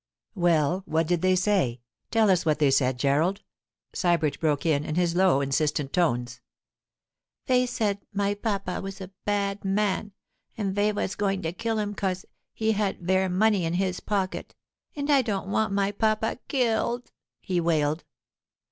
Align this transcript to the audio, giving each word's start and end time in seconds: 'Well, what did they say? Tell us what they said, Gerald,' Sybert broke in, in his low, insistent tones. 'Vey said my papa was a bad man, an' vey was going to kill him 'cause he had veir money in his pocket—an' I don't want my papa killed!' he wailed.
'Well, 0.33 0.81
what 0.87 1.05
did 1.05 1.21
they 1.21 1.35
say? 1.35 1.79
Tell 2.09 2.31
us 2.31 2.43
what 2.43 2.57
they 2.57 2.71
said, 2.71 2.97
Gerald,' 2.97 3.43
Sybert 3.93 4.39
broke 4.39 4.65
in, 4.65 4.83
in 4.83 4.95
his 4.95 5.13
low, 5.13 5.41
insistent 5.41 5.93
tones. 5.93 6.41
'Vey 7.45 7.67
said 7.67 7.99
my 8.11 8.33
papa 8.33 8.81
was 8.81 8.99
a 8.99 9.11
bad 9.25 9.63
man, 9.63 10.13
an' 10.57 10.73
vey 10.73 10.91
was 10.91 11.13
going 11.13 11.43
to 11.43 11.53
kill 11.53 11.77
him 11.77 11.93
'cause 11.93 12.25
he 12.51 12.71
had 12.71 13.01
veir 13.03 13.29
money 13.31 13.63
in 13.63 13.75
his 13.75 13.99
pocket—an' 13.99 15.11
I 15.11 15.21
don't 15.21 15.51
want 15.51 15.71
my 15.71 15.91
papa 15.91 16.39
killed!' 16.47 17.11
he 17.39 17.61
wailed. 17.61 18.03